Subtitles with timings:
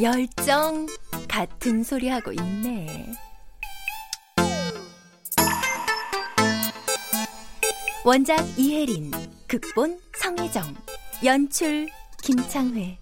[0.00, 0.86] 열정
[1.28, 3.12] 같은 소리 하고 있네.
[8.04, 9.10] 원작 이혜린,
[9.48, 10.74] 극본 성혜정,
[11.24, 11.88] 연출
[12.22, 12.98] 김창회.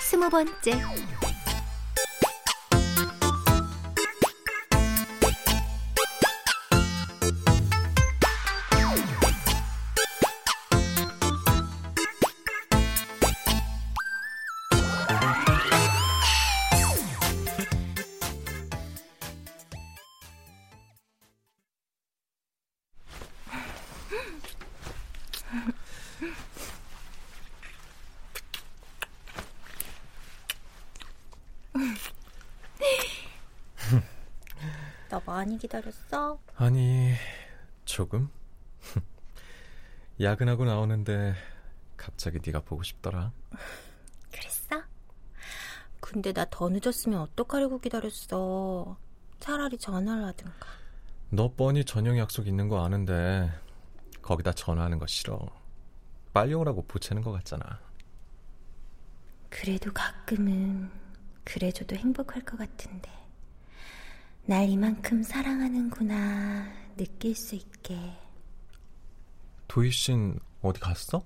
[0.00, 0.72] 스무 번째.
[35.32, 36.38] 많이 기다렸어?
[36.56, 37.14] 아니,
[37.86, 38.28] 조금?
[40.20, 41.34] 야근하고 나오는데
[41.96, 43.32] 갑자기 네가 보고 싶더라.
[44.30, 44.82] 그랬어?
[46.00, 48.98] 근데 나 더 늦었으면 어떡하려고 기다렸어.
[49.40, 50.66] 차라리 전화를 하든가.
[51.30, 53.50] 너 뻔히 저녁 약속 있는 거 아는데
[54.20, 55.38] 거기다 전화하는 거 싫어.
[56.34, 57.80] 빨리 오라고 보채는 거 같잖아.
[59.48, 60.90] 그래도 가끔은
[61.44, 63.10] 그래줘도 행복할 것 같은데.
[64.44, 66.66] 날 이만큼 사랑하는구나
[66.96, 67.96] 느낄 수 있게.
[69.68, 71.24] 도희 씨는 어디 갔어?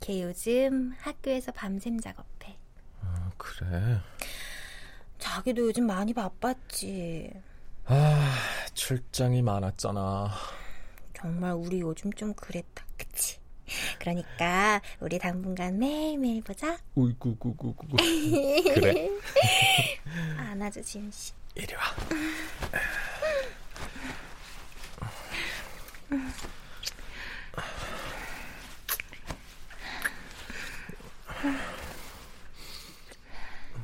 [0.00, 2.56] 걔 요즘 학교에서 밤샘 작업해.
[3.00, 4.00] 아, 그래.
[5.18, 7.32] 자기도 요즘 많이 바빴지.
[7.86, 8.34] 아,
[8.74, 10.30] 출장이 많았잖아.
[11.14, 12.84] 정말 우리 요즘 좀 그랬다.
[12.96, 13.38] 그치?
[13.98, 16.78] 그러니까 우리 당분간 매일매일 보자.
[16.94, 17.86] 우이구구구구.
[18.74, 19.10] 그래.
[20.38, 21.32] 안아줘 지은 씨.
[21.58, 21.82] 이리 와.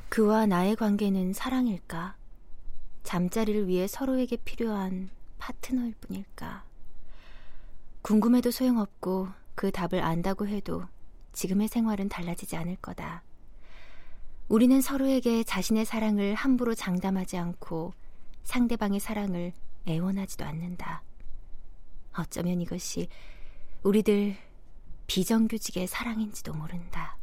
[0.08, 2.14] 그와 나의 관계는 사랑일까?
[3.02, 6.64] 잠자리를 위해 서로에게 필요한 파트너일 뿐일까?
[8.02, 10.84] 궁금해도 소용없고 그 답을 안다고 해도
[11.32, 13.24] 지금의 생활은 달라지지 않을 거다.
[14.48, 17.94] 우리는 서로에게 자신의 사랑을 함부로 장담하지 않고
[18.42, 19.52] 상대방의 사랑을
[19.88, 21.02] 애원하지도 않는다.
[22.16, 23.08] 어쩌면 이것이
[23.82, 24.36] 우리들
[25.06, 27.16] 비정규직의 사랑인지도 모른다.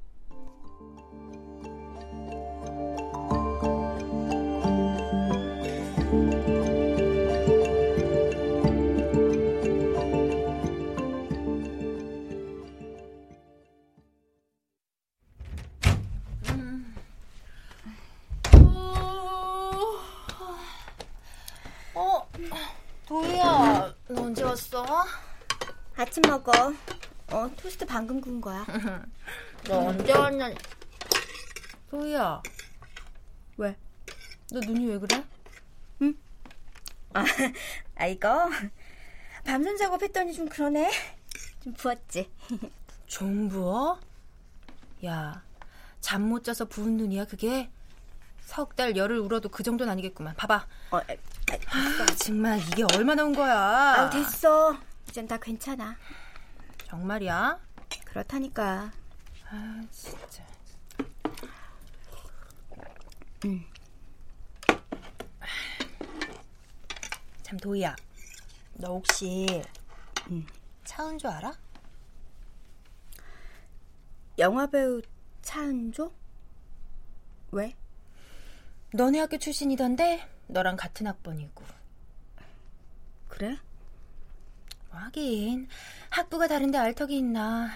[26.12, 26.52] 아침 먹어.
[27.32, 28.66] 어, 토스트 방금 구운 거야.
[29.66, 30.50] 너 언제 왔냐?
[31.90, 32.42] 도희야,
[33.56, 33.78] 왜?
[34.52, 35.24] 너 눈이 왜 그래?
[37.14, 37.24] 아,
[37.96, 38.50] 아 이거
[39.46, 40.92] 밤샘 작업했더니 좀 그러네.
[41.64, 42.30] 좀 부었지.
[43.08, 43.98] 좀 부어?
[45.06, 45.42] 야,
[46.02, 47.70] 잠 못 자서 부은 눈이야 그게?
[48.42, 50.36] 석 달 열을 울어도 그 정도는 아니겠구만.
[50.36, 50.68] 봐봐.
[50.92, 53.56] 어, 아, 아, 정말 이게 얼마나 온 거야?
[53.58, 54.78] 아, 됐어.
[55.12, 55.98] 이젠 다 괜찮아.
[56.86, 57.60] 정말이야?
[58.06, 58.94] 그렇다니까.
[59.50, 60.42] 아, 진짜.
[67.44, 67.94] 참 도희야,
[68.76, 69.62] 너 혹시
[70.86, 71.60] 차은조 알아?
[74.38, 75.02] 영화배우
[75.42, 76.14] 차은조?
[77.52, 77.76] 왜?
[78.94, 81.66] 너네 학교 출신이던데 너랑 같은 학번이고.
[83.28, 83.58] 그래?
[84.92, 85.68] 뭐 하긴
[86.10, 87.70] 학부가 다른데 알턱이 있나.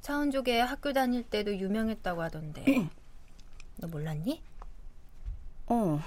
[0.00, 2.64] 차은조계 학교 다닐 때도 유명했다고 하던데.
[3.78, 4.42] 너 몰랐니?
[5.66, 6.00] 어.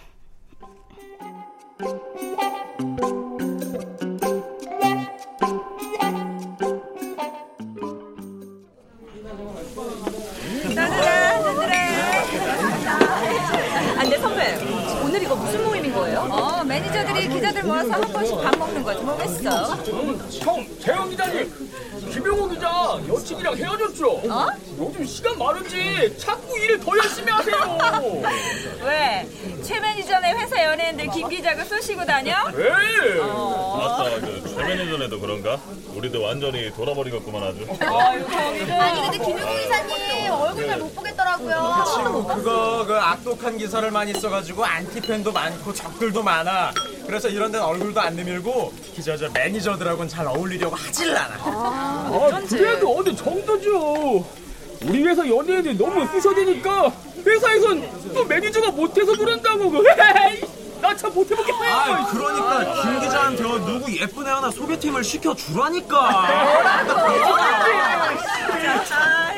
[13.97, 14.55] 안돼 선배
[15.03, 15.74] 오늘 이거 무슨 거예요?
[16.17, 19.75] 어, 매니저들이 기자들 모아서 한 번씩 밥 먹는 거지 뭐겠어.
[20.41, 21.69] 형, 재영 기자님,
[22.11, 24.11] 김영호 기자 여친이랑 헤어졌죠?
[24.29, 24.47] 어?
[24.79, 28.21] 요즘 시간 많은지 자꾸 일을 더 열심히 하세요.
[28.85, 29.27] 왜?
[29.63, 32.49] 최 매니저네 회사 연예인들 김 기자가 쏘시고 다녀?
[32.51, 32.69] 네.
[33.19, 35.59] 맞다, 그 최면이 전에도 그런가?
[35.95, 37.65] 우리도 완전히 돌아버리겠구만 아주.
[37.85, 42.25] 아니 근데 김용호 기사님 얼굴 잘 못 보겠더라고요.
[42.35, 46.71] 그거 그 악독한 기사를 많이 써가지고 안티팬도 많고 적들도 많아.
[47.05, 51.35] 그래서 이런 데는 얼굴도 안 내밀고 특히 저, 저 매니저들하고는 잘 어울리려고 하질 않아.
[51.39, 54.25] 아, 그래도 어느 정도죠.
[54.83, 56.91] 우리 회사 연예인들 너무 쑤셔대니까
[57.25, 59.71] 회사에선 또 매니저가 못해서 그런다고.
[60.81, 61.69] 나참 못해먹겠어요.
[61.73, 65.97] 아, 그러니까 김 기자한테 누구 예쁜 애 하나 소개팅을 시켜주라니까.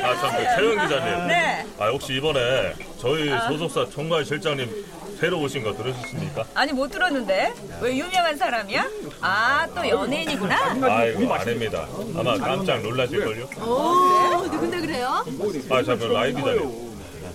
[0.03, 1.27] 아, 참, 그 최영 기자님.
[1.27, 1.65] 네.
[1.79, 4.85] 아, 혹시 이번에 저희 소속사 총괄 실장님
[5.19, 6.45] 새로 오신 거 들으셨습니까?
[6.53, 8.87] 아니 못 들었는데 왜 유명한 사람이야?
[9.21, 10.77] 아 또 연예인이구나.
[10.83, 11.87] 아이고, 아닙니다.
[12.15, 13.49] 아마 깜짝 놀라실걸요?
[13.61, 15.25] 오, 누군데 그래요?
[15.69, 16.87] 아, 참, 그 라이 기자님.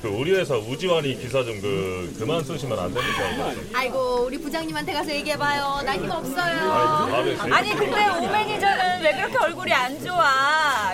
[0.02, 3.52] 그 우리 회사 우지환이 기사 좀 그 그만 쓰시면 안 됩니까?
[3.73, 5.82] 아이고 우리 부장님한테 가서 얘기해봐요.
[5.84, 7.14] 나 힘 없어요.
[7.52, 10.93] 아니 근데 오 매니저는 왜 그렇게 얼굴이 안 좋아?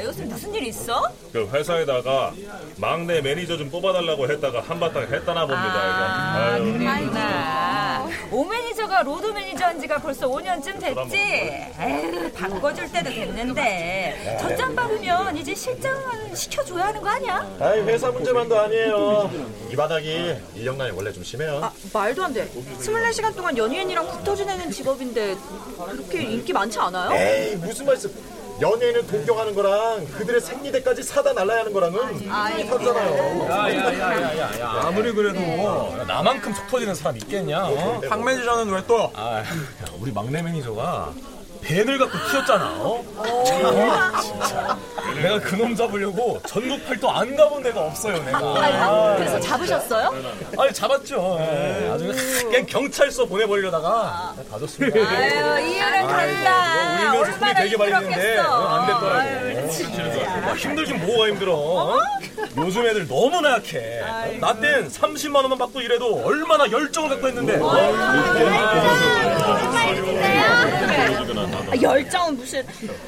[0.69, 1.03] 있어?
[1.33, 2.33] 그 회사에다가
[2.77, 5.75] 막내 매니저 좀 뽑아달라고 했다가 한바탕 했다나 봅니다.
[5.75, 6.59] 아.
[6.59, 8.09] 그랬구나.
[8.31, 11.19] 오 매니저가 로드 매니저 한 지가 벌써 5년쯤 됐지?
[11.19, 14.39] 에휴, 바꿔줄 때도 됐는데.
[14.41, 17.47] 전장 받으면 이제 실장은 시켜줘야 하는 거 아니야?
[17.61, 19.31] 아이 회사 문제만도 아니에요.
[19.71, 21.61] 이 바닥이 인력난이 원래 좀 심해요.
[21.63, 22.49] 아, 말도 안 돼.
[22.81, 25.37] 24시간 동안 연예인이랑 붙어 지내는 직업인데
[25.91, 27.13] 그렇게 인기 많지 않아요?
[27.13, 28.38] 에이 무슨 말씀?
[28.61, 32.29] 연예인을 동경하는 거랑 그들의 생리대까지 사다 날라야 하는 거랑은 힘이
[32.67, 33.47] 다르잖아요.
[33.49, 35.41] 야야야야야 아무리 그래도
[36.07, 37.67] 나만큼 속 터지는 사람 있겠냐?
[37.69, 38.01] 어?
[38.09, 39.13] 박 매니저는 왜 또?
[39.15, 39.45] 아, 야,
[40.01, 41.13] 우리 막내 매니저가
[41.63, 42.65] 밴을 갖고 튀었잖아.
[42.79, 43.05] 어?
[43.47, 44.79] 참, 진짜.
[45.23, 48.39] 내가 그놈 잡으려고 전국 팔도 안 가본 데가 없어요, 내가.
[48.39, 50.15] 아, 그래서 잡으셨어요?
[50.59, 51.39] 아니 잡았죠.
[51.41, 51.91] 예.
[51.93, 52.13] 아주
[52.45, 54.99] 그냥 경찰서 보내버리려다가 다 줬습니다.
[55.01, 57.13] 아유, 이해는 간다.
[57.13, 58.61] 울면서 손이 되게 많이 했는데 힘들었겠어.
[58.61, 60.51] 어, 안 됐더라고.
[60.51, 61.55] 어, 힘들긴 뭐가 힘들어.
[61.55, 62.01] 어?
[62.57, 64.01] 요즘 애들 너무 나 약해.
[64.41, 67.59] 나 땐 30만 원만 받고 일해도 얼마나 열정을 갖고 했는데.
[71.71, 72.67] 아, 열정은 무슨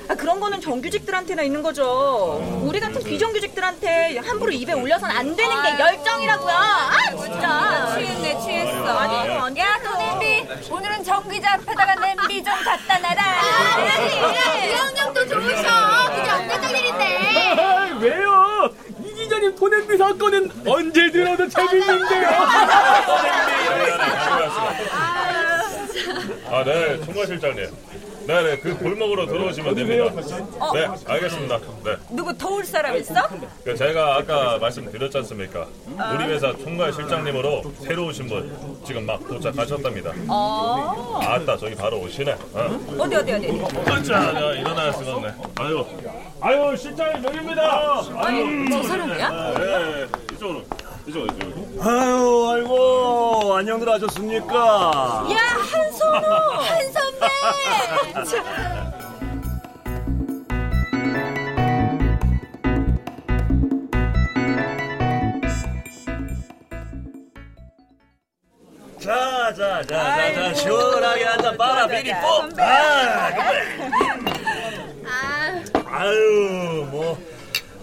[0.09, 2.39] 아, 그런 거는 정규직들한테나 있는 거죠.
[2.63, 6.53] 우리 같은 비정규직들한테 함부로 입에 올려선 안 되는 게 열정이라고요.
[6.55, 7.95] 아 진짜.
[7.97, 8.87] 취했네, 취했어.
[8.99, 10.47] 아니, 야, 또 냄비.
[10.71, 13.23] 오늘은 정 기자 앞에다가 냄비 좀 갖다 놔라.
[14.67, 15.63] 이형님도 좋으셔.
[16.15, 17.55] 그게 언제적 일인데.
[17.61, 18.71] 아, 왜요?
[19.61, 22.29] 도냄비 사건은 언제 들어도 재밌는데요.
[26.51, 27.67] 아, 네, 총괄 실장님.
[28.27, 30.11] 네, 네, 그 골목으로 들어오시면 됩니다.
[30.73, 31.59] 네, 알겠습니다.
[31.85, 31.97] 네.
[32.11, 33.15] 누구 도울 사람 있어?
[33.63, 35.67] 그 제가 아까 말씀드렸지 않습니까?
[36.15, 40.13] 우리 회사 총괄 실장님으로 새로 오신 분 지금 막 도착하셨답니다.
[40.29, 41.21] 어.
[41.23, 42.33] 아따, 저기 바로 오시네.
[42.33, 42.81] 어?
[42.99, 43.49] 어디, 어디, 어디.
[44.07, 45.35] 자, 자, 일어날 수가 없네.
[45.59, 45.85] 아유,
[46.43, 48.03] 아유, 실장님 여기입니다.
[48.17, 49.29] 아니, 저 사람이야?
[49.59, 50.63] 네, 이쪽으로,
[51.07, 51.83] 이쪽으로, 이쪽으로.
[51.83, 55.27] 아유, 아이고, 안녕들 하셨습니까?
[55.33, 56.27] 야, 한선우!
[56.63, 57.27] 한 선배!
[58.25, 58.45] 참.
[68.99, 72.43] 자, 자, 자, 자, 자, 시원하게 한잔 빨아, 미리 뽀.
[72.59, 73.31] 아,
[76.05, 77.19] 아유, 뭐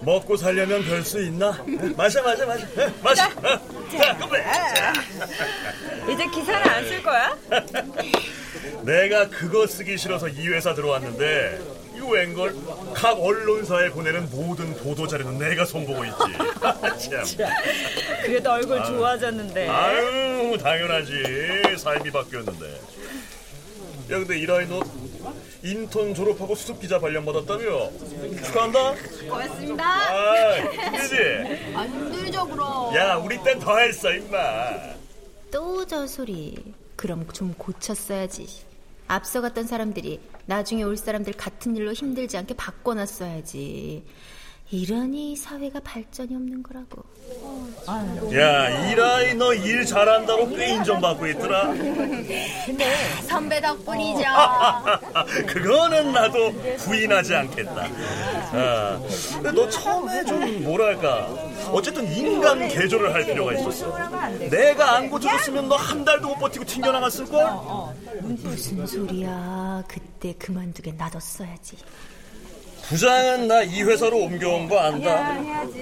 [0.02, 1.64] 먹고 살려면 별 수 있나?
[1.96, 3.26] 마셔, 마셔, 마셔, 에, 마셔.
[3.26, 3.60] 어.
[3.98, 4.44] 자, 건배.
[4.44, 4.94] 자.
[6.12, 7.38] 이제 기사는 안 쓸 거야?
[8.84, 11.60] 내가 그거 쓰기 싫어서 이 회사 들어왔는데
[11.94, 12.56] 그리고 웬걸
[12.94, 16.18] 각 언론사에 보내는 모든 보도 자료는 내가 손보고 있지.
[17.10, 17.48] 참.
[18.24, 18.88] 그래도 얼굴 아유.
[18.88, 19.68] 좋아졌는데.
[19.70, 21.78] 아유 당연하지.
[21.78, 22.66] 삶이 바뀌었는데.
[24.10, 24.80] 야 근데 이라이 너
[25.72, 27.90] 인턴 졸업하고 수습 기자 발령 받았다며?
[28.46, 28.96] 축하한다.
[29.30, 29.84] 고맙습니다.
[29.86, 31.16] 아 힘들지?
[31.76, 32.96] 아, 힘들죠, 그럼.
[32.96, 34.96] 야 우리 땐 더 했어 임마.
[35.52, 36.74] 또 저 소리.
[36.96, 38.48] 그럼 좀 고쳤어야지.
[39.08, 44.04] 앞서갔던 사람들이 나중에 올 사람들 같은 일로 힘들지 않게 바꿔놨어야지.
[44.70, 47.02] 이러니 사회가 발전이 없는 거라고.
[48.36, 51.68] 야 이라이 너 일 잘한다고 꽤 인정받고 있더라.
[51.74, 52.96] 네,
[53.28, 54.24] 선배 덕분이죠.
[55.48, 57.88] 그거는 나도 부인하지 않겠다.
[58.52, 59.00] 아,
[59.36, 61.28] 근데 너 처음에 좀 뭐랄까
[61.72, 63.98] 어쨌든 인간 개조를 할 필요가 있었어.
[64.50, 67.46] 내가 안 고쳐줬으면 너 한 달도 못 버티고 튕겨나갔을 걸.
[68.22, 69.84] 무슨 소리야.
[69.88, 71.78] 그때 그만두게 놔뒀어야지.
[72.90, 75.34] 부장은 나 이 회사로 옮겨온 거 안다.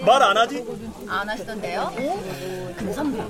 [0.06, 0.66] 말 안 하지?
[1.08, 1.94] 안 하시던데요?
[2.76, 3.24] 근데 선배,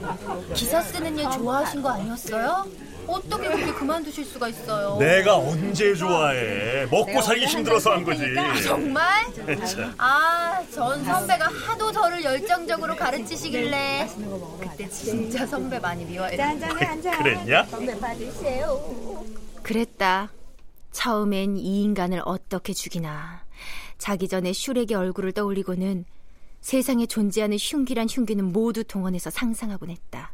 [0.53, 2.65] 기사 쓰는 일 좋아하신 거 아니었어요?
[3.07, 4.97] 어떻게 그렇게 그만두실 수가 있어요?
[4.97, 6.85] 내가 언제 좋아해?
[6.89, 8.23] 먹고 살기 힘들어서 한 거지.
[8.37, 9.25] 아, 정말?
[9.67, 9.93] 참.
[9.97, 14.09] 아, 전 선배가 하도 저를 열정적으로 가르치시길래
[14.59, 16.03] 그때 진짜 선배 많이
[16.79, 17.17] 한잔.
[17.21, 17.65] 그랬냐?
[17.65, 19.23] 선배 받으세요.
[19.61, 20.31] 그랬다.
[20.91, 23.44] 처음엔 이 인간을 어떻게 죽이나.
[23.97, 26.05] 자기 전에 슈렉의 얼굴을 떠올리고는
[26.61, 30.33] 세상에 존재하는 흉기란 흉기는 모두 동원해서 상상하곤 했다.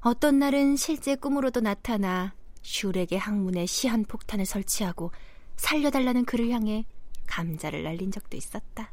[0.00, 5.10] 어떤 날은 실제 꿈으로도 나타나 슈렉의 항문에 시한폭탄을 설치하고
[5.56, 6.84] 살려달라는 그를 향해
[7.26, 8.90] 감자를 날린 적도 있었다.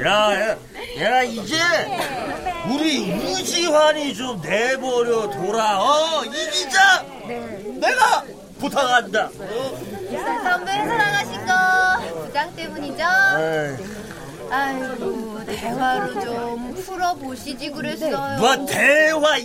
[0.00, 0.58] 야, 야,
[1.00, 1.56] 야, 이제
[2.68, 5.82] 우리 우지환이 좀 내버려 둬라.
[5.82, 7.02] 어, 이 기자.
[7.80, 8.24] 내가
[8.58, 9.30] 부탁한다.
[10.16, 13.04] 선배 회사 나가신 거 부장 때문이죠?
[14.50, 18.38] 아이고 대화로 좀 풀어보시지 그랬어요.
[18.38, 19.36] 뭐 대화,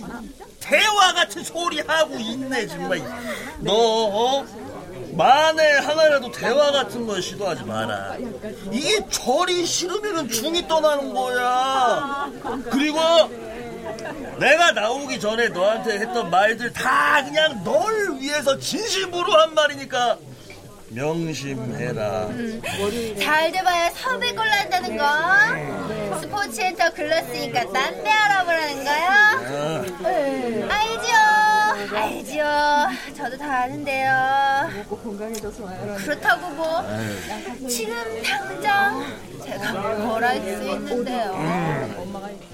[0.60, 3.02] 대화 같은 소리 하고 있네 정말.
[3.60, 4.46] 너 어?
[5.12, 8.16] 만에 하나라도 대화 같은 거 시도하지 마라.
[8.72, 12.30] 이게 절이 싫으면 중이 떠나는 거야.
[12.70, 12.98] 그리고
[14.40, 20.16] 내가 나오기 전에 너한테 했던 말들 다 그냥 널 위해서 진심으로 한 말이니까
[20.94, 22.28] 명심해라.
[23.20, 26.20] 잘 돼봐야 선배 걸로 한다는 거.
[26.20, 29.84] 스포츠 엔터 글렀으니까 딴데 알아보라는 거야?
[30.00, 30.68] 어.
[30.70, 31.96] 알죠.
[31.96, 33.14] 알죠.
[33.16, 34.68] 저도 다 아는데요.
[36.04, 36.82] 그렇다고 뭐
[37.68, 39.04] 지금 당장
[39.44, 42.53] 제가 뭘 할 수 있는데요.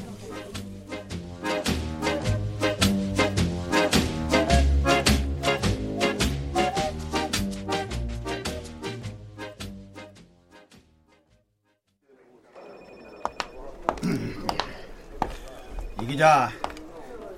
[16.21, 16.51] 기자,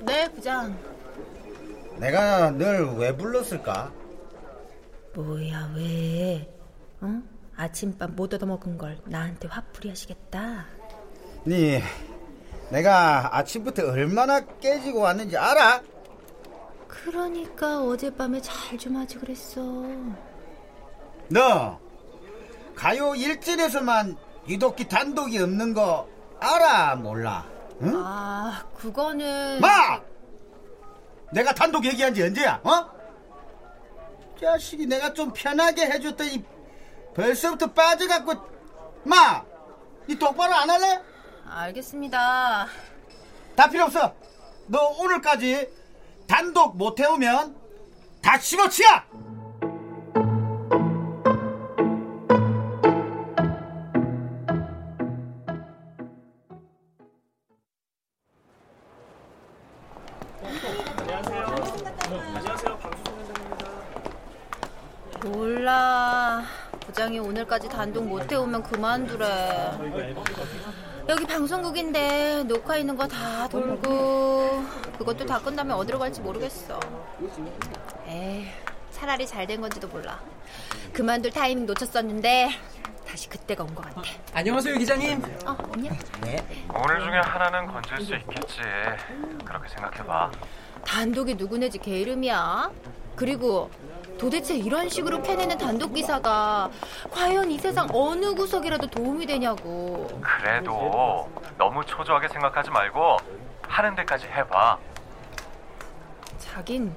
[0.01, 0.77] 네, 부장.
[1.99, 3.93] 내가 널왜 불렀을까?
[5.15, 6.53] 뭐야 왜?
[7.01, 7.23] 어?
[7.55, 10.67] 아침밥 못 얻어먹은 걸 나한테 화풀이 하시겠다.
[11.47, 11.81] 니,
[12.71, 15.81] 내가 아침부터 얼마나 깨지고 왔는지 알아?
[16.89, 19.61] 그러니까 어젯밤에 잘 좀 하지 그랬어.
[21.29, 21.79] 너,
[22.75, 24.17] 가요 일진에서만
[24.49, 26.09] 유독기 단독이 없는 거
[26.41, 27.47] 알아, 몰라?
[27.81, 27.93] 응?
[27.97, 30.01] 아, 그거는 마!
[31.33, 32.91] 내가 단독 얘기한 지 언제야, 어?
[34.41, 36.45] 자식이 내가 좀 편하게 해줬더니
[37.15, 38.35] 벌써부터 빠져갖고,
[39.05, 39.43] 마!
[40.09, 41.01] 니 똑바로 안 할래?
[41.49, 42.67] 알겠습니다.
[43.57, 44.15] 다 필요 없어.
[44.67, 45.69] 너 오늘까지
[46.27, 47.57] 단독 못 해오면
[48.23, 49.05] 다 집어치야!
[67.43, 69.73] 오늘까지 단독 못 해오면 그만두래.
[71.09, 74.63] 여기 방송국인데 녹화 있는 거 다 돌고
[74.99, 76.79] 그것도 다 끝나면 어디로 갈지 모르겠어.
[78.07, 78.47] 에이,
[78.93, 80.21] 차라리 잘 된 건지도 몰라.
[80.93, 82.51] 그만둘 타이밍 놓쳤었는데
[83.09, 84.03] 다시 그때가 온 것 같아.
[84.35, 85.23] 안녕하세요 기자님.
[85.45, 85.97] 어, 안녕.
[86.75, 88.61] 오늘 중에 하나는 건질 수 있겠지.
[89.45, 90.31] 그렇게 생각해봐.
[90.87, 92.71] 단독이 누구네지 걔 이름이야?
[93.17, 93.69] 그리고
[94.19, 96.71] 도대체 이런 식으로 캐내는 단독 기사가
[97.11, 100.07] 과연 이 세상 어느 구석이라도 도움이 되냐고.
[100.21, 101.29] 그래도
[101.59, 103.17] 너무 초조하게 생각하지 말고
[103.63, 104.79] 하는 데까지 해봐.
[106.39, 106.93] 자긴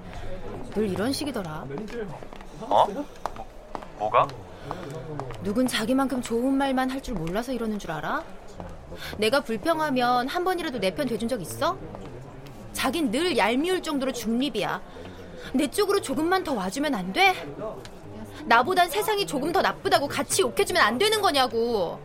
[0.73, 1.65] 늘 이런 식이더라.
[2.61, 2.85] 어?
[2.87, 3.05] 뭐,
[3.97, 4.27] 뭐가?
[5.43, 8.23] 누군 자기만큼 좋은 말만 할 줄 몰라서 이러는 줄 알아?
[9.17, 11.77] 내가 불평하면 한 번이라도 내 편 돼준 적 있어?
[12.73, 14.81] 자긴 늘 얄미울 정도로 중립이야.
[15.53, 17.33] 내 쪽으로 조금만 더 와주면 안 돼?
[18.45, 21.99] 나보단 세상이 조금 더 나쁘다고 같이 욕해주면 안 되는 거냐고.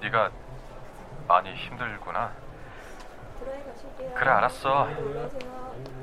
[0.00, 0.30] 네가
[1.28, 2.32] 많이 힘들구나.
[4.14, 4.88] 그래 알았어.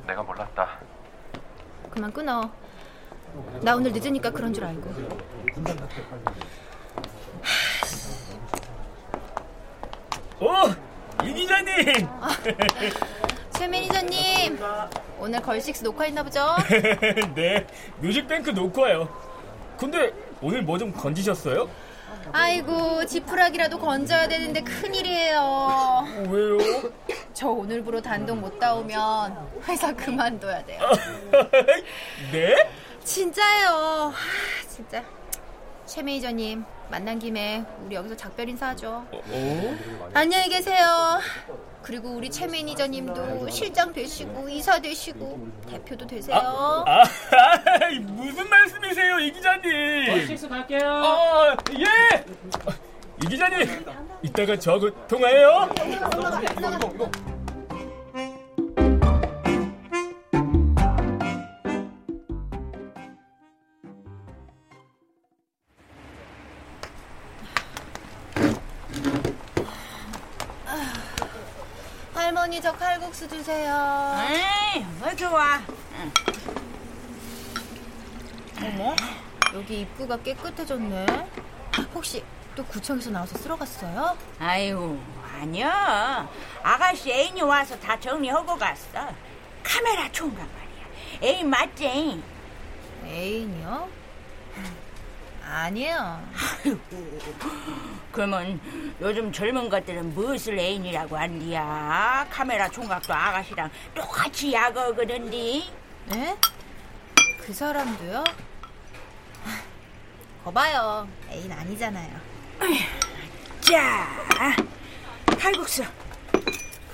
[0.07, 0.79] 내가 몰랐다.
[1.91, 2.49] 그만 끊어.
[3.61, 4.89] 나 오늘 늦으니까 그런 줄 알고.
[10.39, 12.07] 어, 이 기자님.
[13.59, 14.57] 최 매니저님,
[15.19, 16.47] 오늘 걸식스 녹화했나 보죠?
[17.35, 17.67] 네,
[17.99, 19.09] 뮤직뱅크 녹화요.
[19.77, 21.69] 근데 오늘 뭐 좀 건지셨어요?
[22.31, 26.05] 아이고, 지푸라기라도 건져야 되는데 큰일이에요.
[26.29, 26.57] 왜요?
[27.33, 30.79] 저 오늘부로 단독 못 따오면 회사 그만둬야 돼요.
[32.31, 32.55] 네?
[33.03, 34.13] 진짜예요.
[34.15, 35.03] 하, 진짜.
[35.85, 39.05] 최 매니저님, 만난 김에 우리 여기서 작별 인사하죠.
[39.11, 39.77] 어?
[40.13, 41.19] 안녕히 계세요.
[41.83, 46.35] 그리고 우리 최 매니저님도 실장 되시고 이사 되시고 대표도 되세요.
[46.85, 47.03] 아,
[48.01, 50.07] 무슨 말씀이세요, 이 기자님?
[50.07, 50.79] 걸식스 갈게요.
[50.81, 52.25] 아, 예.
[53.23, 53.85] 이 기자님,
[54.23, 55.69] 이따가 저하고 통화해요.
[72.13, 74.15] 할머니 저 칼국수 주세요.
[74.29, 75.59] 에이, 뭐 좋아.
[78.61, 78.95] 어머,
[79.53, 81.05] 여기 입구가 깨끗해졌네.
[81.93, 82.23] 혹시
[82.55, 84.17] 또 구청에서 나와서 쓸어갔어요?
[84.39, 84.99] 아유,
[85.39, 86.27] 아니야.
[86.61, 89.07] 아가씨 애인이 와서 다 정리하고 갔어.
[89.63, 90.87] 카메라 총각 말이야.
[91.23, 92.21] 애인 맞지?
[93.05, 93.89] 애인이요?
[95.45, 96.21] 아니에요.
[98.11, 98.59] 그러면
[98.99, 102.27] 요즘 젊은 것들은 무엇을 애인이라고 한디야?
[102.29, 105.69] 카메라 총각도 아가씨랑 똑같이 야거거든디.
[106.07, 106.37] 네?
[107.45, 108.23] 그 사람도요?
[110.43, 111.07] 거봐요.
[111.29, 112.19] 애인 아니잖아요.
[113.61, 114.07] 자,
[115.39, 115.83] 칼국수.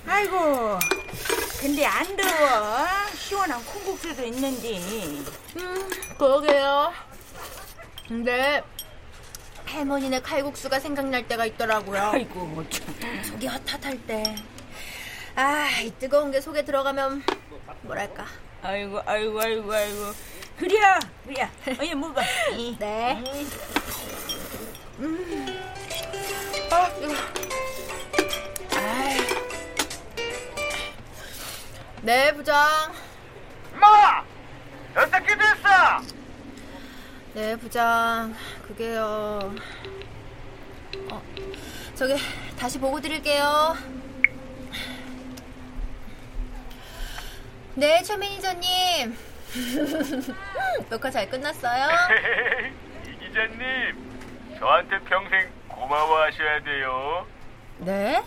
[0.07, 0.77] 아이고,
[1.59, 2.85] 근데 안 더워.
[3.15, 4.77] 시원한 콩국수도 있는데.
[5.57, 6.93] 음, 그러게요.
[8.07, 8.61] 근데
[9.75, 12.01] 할머니네 칼국수가 생각날 때가 있더라고요.
[12.01, 12.63] 아이고,
[13.25, 14.23] 속이 헛헛할 때.
[15.35, 17.23] 아, 이 뜨거운 게 속에 들어가면
[17.81, 18.25] 뭐랄까.
[18.61, 20.13] 아이고, 아이고, 아이고, 아이고.
[20.57, 20.79] 그래,
[21.25, 21.49] 그래.
[21.77, 22.21] 어이 먹어.
[22.79, 23.23] 네.
[24.99, 25.61] 음.
[26.71, 27.13] 아, 이거.
[28.77, 29.17] 아이.
[32.01, 32.65] 네, 부장.
[33.73, 34.23] 마!
[34.95, 36.15] 연습기 됐어!
[37.33, 38.33] 네, 부장.
[38.67, 39.53] 그게요.
[41.11, 41.21] 어,
[41.93, 42.15] 저기
[42.57, 43.75] 다시 보고 드릴게요.
[47.75, 49.15] 네, 최 매니저님.
[50.89, 51.87] 녹화 잘 끝났어요?
[53.07, 57.27] 이 기자님, 저한테 평생 고마워하셔야 돼요.
[57.79, 58.23] 네?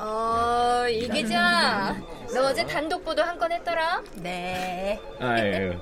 [0.00, 1.96] 어, 이 기자.
[2.32, 4.02] 너 어제 단독 보도 한 건 했더라?
[4.16, 5.00] 네.
[5.18, 5.72] 아유,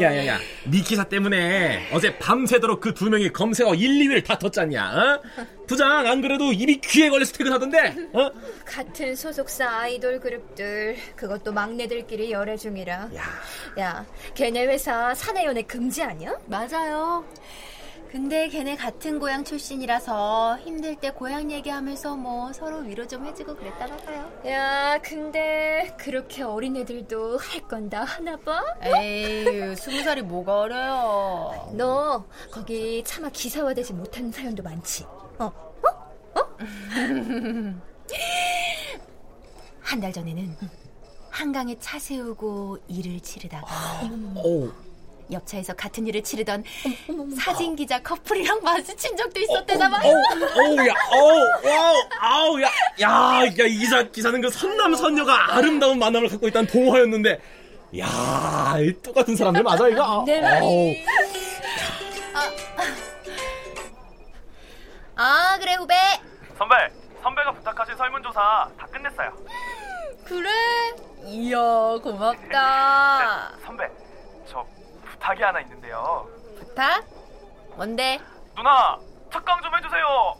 [0.00, 4.78] 야 야야, 니 기사 때문에 어제 밤새도록 그 두 명이 검색어 1, 2위를 다 텄잖냐?
[4.78, 5.20] 어?
[5.66, 8.08] 부장 안 그래도 입이 귀에 걸려서 퇴근하던데?
[8.12, 8.30] 어?
[8.64, 13.08] 같은 소속사 아이돌 그룹들 그것도 막내들끼리 열애 중이라
[13.80, 16.34] 야, 걔네 회사 사내 연애 금지 아니야?
[16.46, 17.24] 맞아요.
[18.16, 23.94] 근데 걔네 같은 고향 출신이라서 힘들 때 고향 얘기하면서 뭐 서로 위로 좀 해주고 그랬다나
[23.98, 24.32] 봐요.
[24.46, 28.62] 야 근데 그렇게 어린 애들도 할 건 다 하나 봐?
[28.82, 31.70] 에이 스무 살이 뭐가 어려요.
[31.76, 35.04] 너 거기 차마 기사화되지 못한 사연도 많지
[35.38, 35.52] 어?
[39.82, 40.56] 한 달 전에는
[41.28, 43.66] 한강에 차 세우고 일을 치르다가
[44.42, 44.70] 오.
[45.32, 46.64] 옆 차에서 같은 일을 치르던
[47.40, 50.12] 사진 기자 커플이랑 마주친 적도 있었대나 봐요.
[50.56, 52.68] 어우, 야, 어우, 와우, 아우, 야,
[53.00, 57.40] 야, 야, 이 기사, 기사는 그 선남, 선녀가 아름다운 만남을 갖고 있다는 동화였는데,
[57.98, 60.24] 야, 이 똑같은 사람들 맞아, 이거?
[60.26, 60.94] 네, 어우.
[65.18, 65.94] 아 그래 후배.
[66.58, 66.74] 선배,
[67.22, 69.32] 선배가 부탁하신 설문조사 다 끝냈어요.
[70.24, 70.50] 그래?
[71.24, 71.58] 이야
[72.02, 73.52] 고맙다.
[73.64, 73.88] 선배,
[74.46, 74.64] 저
[75.26, 76.28] 부탁이 하나 있는데요.
[76.56, 77.04] 부탁?
[77.74, 78.20] 뭔데?
[78.54, 78.96] 누나,
[79.28, 80.36] 탁강 좀 해주세요.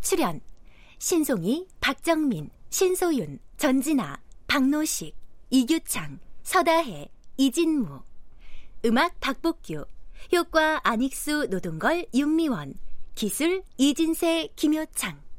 [0.00, 0.40] 출연
[0.98, 5.14] 신송이, 박정민, 신소윤, 전진아, 박노식,
[5.50, 8.02] 이규창, 서다혜, 이진무
[8.86, 9.84] 음악 박복규
[10.32, 12.74] 효과 안익수 노동걸 윤미원
[13.14, 15.29] 기술 이진세 김효창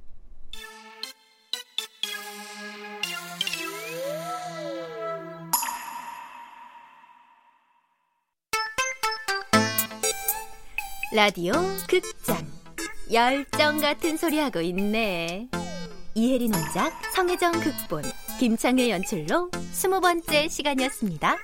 [11.13, 11.51] 라디오
[11.89, 12.37] 극장
[13.11, 15.49] 열정 같은 소리 하고 있네.
[16.15, 18.03] 이혜린 원작, 성혜정 극본,
[18.39, 21.35] 김창의 연출로 스무 번째 시간이었습니다.